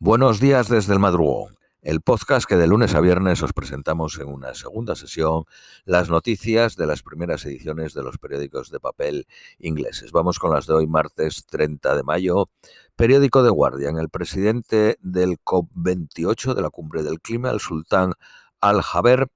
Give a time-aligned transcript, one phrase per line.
[0.00, 4.28] Buenos días desde el madrugón, el podcast que de lunes a viernes os presentamos en
[4.28, 5.42] una segunda sesión
[5.84, 9.26] las noticias de las primeras ediciones de los periódicos de papel
[9.58, 10.12] ingleses.
[10.12, 12.46] Vamos con las de hoy, martes 30 de mayo.
[12.94, 13.98] Periódico de Guardian.
[13.98, 18.12] El presidente del COP28 de la Cumbre del Clima, el sultán
[18.60, 19.26] Al-Jaber,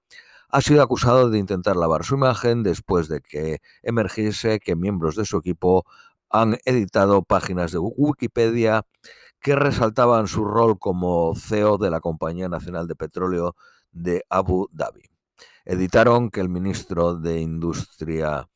[0.49, 5.25] ha sido acusado de intentar lavar su imagen después de que emergiese que miembros de
[5.25, 5.85] su equipo
[6.31, 8.87] han editado páginas de Wikipedia
[9.43, 13.57] que resaltaban su rol como CEO de la Compañía Nacional de Petróleo
[13.91, 15.03] de Abu Dhabi.
[15.65, 18.49] Editaron que el ministro de Industria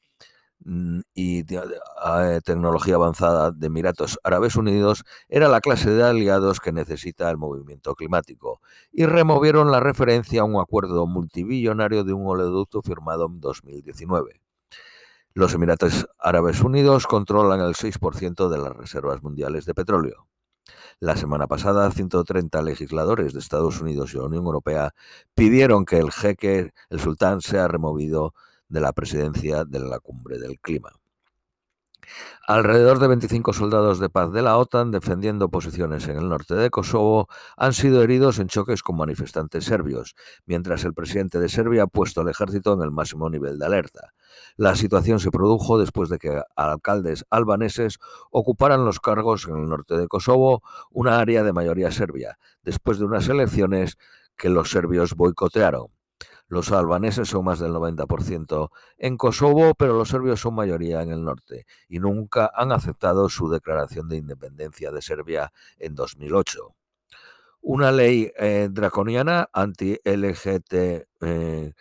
[0.64, 6.72] mm, y eh, Tecnología Avanzada de Emiratos Árabes Unidos era la clase de aliados que
[6.72, 8.60] necesita el movimiento climático
[8.92, 14.40] y removieron la referencia a un acuerdo multibillonario de un oleoducto firmado en 2019.
[15.34, 20.26] Los Emiratos Árabes Unidos controlan el 6% de las reservas mundiales de petróleo.
[20.98, 24.94] La semana pasada, 130 legisladores de Estados Unidos y la Unión Europea
[25.34, 28.34] pidieron que el jeque, el sultán, sea removido
[28.68, 30.90] de la presidencia de la cumbre del clima.
[32.46, 36.70] Alrededor de 25 soldados de paz de la OTAN defendiendo posiciones en el norte de
[36.70, 41.86] Kosovo han sido heridos en choques con manifestantes serbios, mientras el presidente de Serbia ha
[41.86, 44.12] puesto al ejército en el máximo nivel de alerta.
[44.56, 47.98] La situación se produjo después de que alcaldes albaneses
[48.30, 53.06] ocuparan los cargos en el norte de Kosovo, una área de mayoría serbia, después de
[53.06, 53.96] unas elecciones
[54.36, 55.95] que los serbios boicotearon.
[56.48, 61.24] Los albaneses son más del 90% en Kosovo, pero los serbios son mayoría en el
[61.24, 66.74] norte y nunca han aceptado su declaración de independencia de Serbia en 2008.
[67.62, 71.72] Una ley eh, draconiana anti-LGT eh,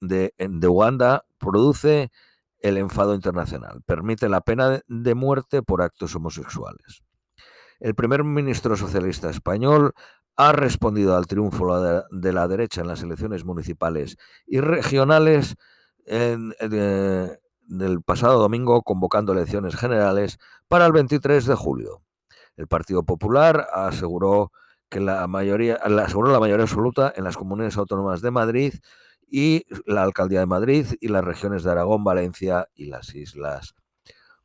[0.00, 2.10] de, de Uganda produce
[2.58, 3.82] el enfado internacional.
[3.86, 7.04] Permite la pena de muerte por actos homosexuales.
[7.78, 9.92] El primer ministro socialista español
[10.36, 15.56] ha respondido al triunfo de la derecha en las elecciones municipales y regionales
[16.04, 20.38] en, del pasado domingo, convocando elecciones generales
[20.68, 22.02] para el 23 de julio.
[22.56, 24.52] El Partido Popular aseguró
[24.88, 28.74] que la mayoría, aseguró la mayoría absoluta en las comunidades autónomas de Madrid
[29.28, 33.74] y la Alcaldía de Madrid y las regiones de Aragón, Valencia y las Islas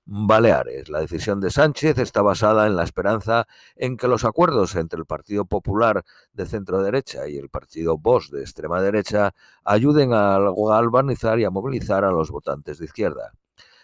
[0.06, 0.90] Baleares.
[0.90, 5.06] La decisión de Sánchez está basada en la esperanza en que los acuerdos entre el
[5.06, 6.04] Partido Popular
[6.34, 11.50] de centro derecha y el Partido Vox de extrema derecha ayuden a galvanizar y a
[11.50, 13.34] movilizar a los votantes de izquierda.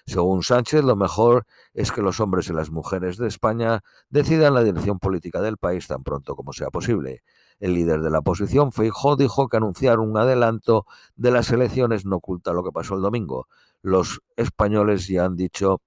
[0.08, 4.64] Según Sánchez, lo mejor es que los hombres y las mujeres de España decidan la
[4.64, 7.24] dirección política del país tan pronto como sea posible.
[7.60, 10.86] El líder de la oposición, Feijóo, dijo que anunciar un adelanto
[11.18, 13.48] de las elecciones no oculta lo que pasó el domingo.
[13.82, 15.82] Los españoles ya han dicho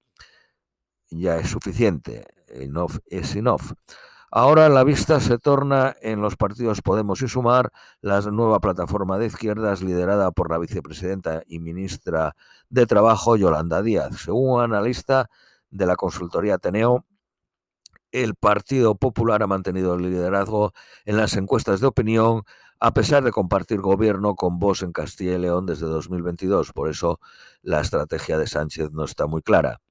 [1.11, 2.25] ya es suficiente.
[2.47, 3.73] Enough is enough.
[4.33, 9.25] Ahora la vista se torna en los partidos Podemos y Sumar, la nueva plataforma de
[9.25, 12.35] izquierdas liderada por la vicepresidenta y ministra
[12.69, 14.21] de Trabajo, Yolanda Díaz.
[14.23, 15.29] Según un analista
[15.69, 17.05] de la consultoría Teneo,
[18.13, 20.73] el Partido Popular ha mantenido el liderazgo
[21.03, 22.43] en las encuestas de opinión
[22.79, 26.71] a pesar de compartir gobierno con vos en Castilla y León desde 2022.
[26.71, 27.19] Por eso
[27.61, 29.81] la estrategia de Sánchez no está muy clara.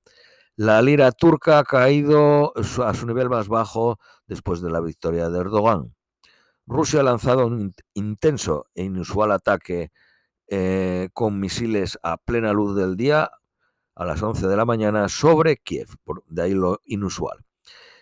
[0.62, 5.40] La lira turca ha caído a su nivel más bajo después de la victoria de
[5.40, 5.94] Erdogan.
[6.66, 9.90] Rusia ha lanzado un intenso e inusual ataque
[10.48, 13.30] eh, con misiles a plena luz del día
[13.94, 15.88] a las 11 de la mañana sobre Kiev,
[16.26, 17.38] de ahí lo inusual,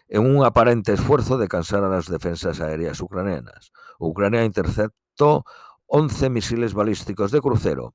[0.09, 3.71] en un aparente esfuerzo de cansar a las defensas aéreas ucranianas.
[4.01, 5.45] Ucrania interceptó
[5.87, 7.95] 11 misiles balísticos de crucero.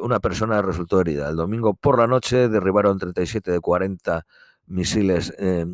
[0.00, 1.28] Una persona resultó herida.
[1.28, 4.26] El domingo por la noche derribaron 37 de 40
[4.66, 5.66] misiles eh,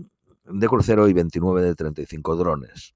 [0.45, 2.95] de crucero y 29 de 35 drones.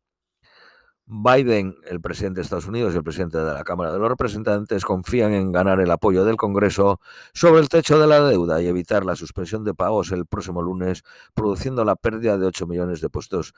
[1.12, 4.84] Biden, el presidente de Estados Unidos y el presidente de la Cámara de los Representantes
[4.84, 7.00] confían en ganar el apoyo del Congreso
[7.34, 11.02] sobre el techo de la deuda y evitar la suspensión de pagos el próximo lunes,
[11.34, 13.54] produciendo la pérdida de 8 millones de puestos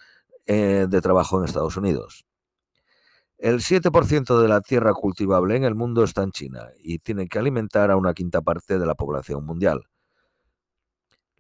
[0.47, 2.25] eh, de trabajo en Estados Unidos.
[3.43, 7.41] El 7% de la tierra cultivable en el mundo está en China y tiene que
[7.41, 9.83] alimentar a una quinta parte de la población mundial.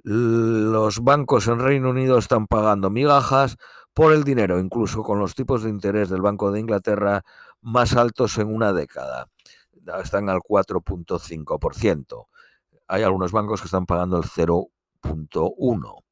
[0.02, 3.56] Los bancos en Reino Unido están pagando migajas
[3.94, 7.22] por el dinero, incluso con los tipos de interés del Banco de Inglaterra
[7.60, 9.28] más altos en una década.
[10.02, 12.26] Están al 4.5%.
[12.88, 16.02] Hay algunos bancos que están pagando el 0.1%.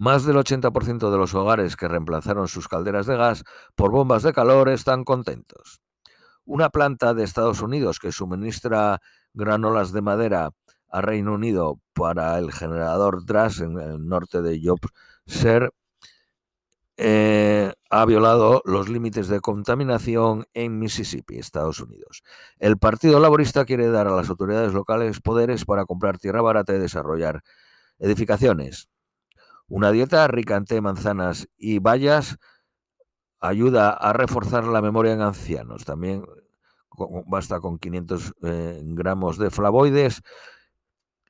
[0.00, 3.44] Más del 80% de los hogares que reemplazaron sus calderas de gas
[3.74, 5.82] por bombas de calor están contentos.
[6.46, 9.02] Una planta de Estados Unidos que suministra
[9.34, 10.52] granolas de madera
[10.88, 15.68] a Reino Unido para el generador Drass en el norte de Yorkshire
[16.96, 22.22] eh, ha violado los límites de contaminación en Mississippi, Estados Unidos.
[22.58, 26.78] El Partido Laborista quiere dar a las autoridades locales poderes para comprar tierra barata y
[26.78, 27.42] desarrollar
[27.98, 28.88] edificaciones.
[29.70, 32.38] Una dieta rica en té, manzanas y bayas
[33.38, 35.84] ayuda a reforzar la memoria en ancianos.
[35.84, 36.26] También
[37.26, 40.22] basta con 500 eh, gramos de flavoides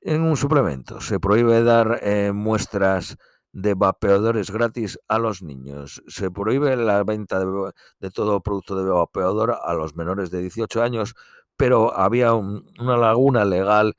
[0.01, 1.01] en un suplemento.
[1.01, 3.15] Se prohíbe dar eh, muestras
[3.53, 6.01] de vapeadores gratis a los niños.
[6.07, 11.13] Se prohíbe la venta de, todo producto de vapeador a los menores de 18 años,
[11.57, 13.95] pero había una laguna legal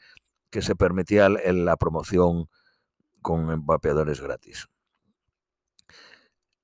[0.51, 2.49] que se permitía en la promoción
[3.23, 4.69] con vapeadores gratis.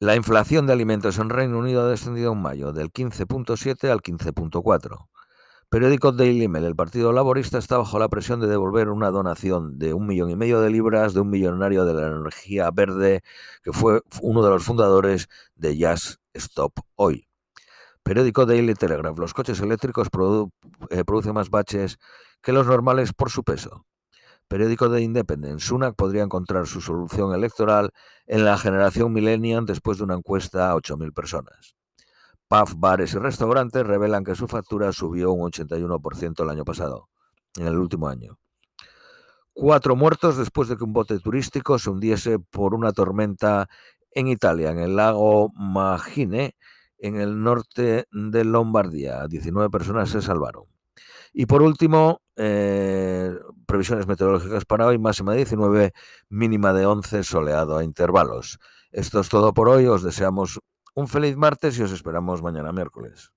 [0.00, 5.08] La inflación de alimentos en Reino Unido ha descendido en mayo del 15.7 al 15.4.
[5.70, 6.64] Periódico Daily Mail.
[6.64, 10.36] El Partido Laborista está bajo la presión de devolver una donación de un millón y
[10.36, 13.22] medio de libras de un millonario de la energía verde
[13.62, 17.28] que fue uno de los fundadores de Jazz Stop Hoy.
[18.02, 19.18] Periódico Daily Telegraph.
[19.18, 20.08] Los coches eléctricos
[20.90, 21.98] eh, producen más baches
[22.40, 23.84] que los normales por su peso.
[24.48, 25.66] Periódico de Independence.
[25.66, 27.90] Sunak podría encontrar su solución electoral
[28.26, 31.76] en la generación millennial después de una encuesta a 8.000 personas.
[32.48, 37.10] Puff, bares y restaurantes revelan que su factura subió un 81% el año pasado,
[37.56, 38.38] en el último año.
[39.52, 43.68] Cuatro muertos después de que un bote turístico se hundiese por una tormenta
[44.12, 46.56] en Italia, en el lago Magine,
[46.96, 49.26] en el norte de Lombardía.
[49.26, 50.64] 19 personas se salvaron.
[51.32, 53.27] Y por último, eh,
[53.68, 55.92] previsiones meteorológicas para hoy, máxima de 19,
[56.30, 58.58] mínima de 11, soleado a intervalos.
[58.90, 60.58] Esto es todo por hoy, os deseamos
[60.94, 63.30] un feliz martes y os esperamos mañana miércoles.